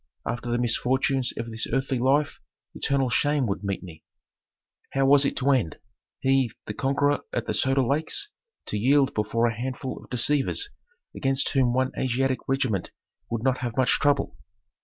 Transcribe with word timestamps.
After 0.25 0.49
the 0.49 0.57
misfortunes 0.57 1.31
of 1.37 1.51
this 1.51 1.67
earthly 1.71 1.99
life 1.99 2.39
eternal 2.73 3.11
shame 3.11 3.45
would 3.45 3.63
meet 3.63 3.83
me. 3.83 4.03
How 4.93 5.05
was 5.05 5.25
it 5.25 5.35
to 5.37 5.51
end? 5.51 5.77
He, 6.21 6.51
the 6.65 6.73
conqueror 6.73 7.19
at 7.31 7.45
the 7.45 7.53
Soda 7.53 7.85
Lakes, 7.85 8.29
to 8.65 8.79
yield 8.79 9.13
before 9.13 9.45
a 9.45 9.53
handful 9.55 10.01
of 10.03 10.09
deceivers 10.09 10.71
against 11.15 11.49
whom 11.49 11.71
one 11.75 11.91
Asiatic 11.95 12.39
regiment 12.47 12.89
would 13.29 13.43
not 13.43 13.59
have 13.59 13.77
much 13.77 13.91
trouble? 13.99 14.35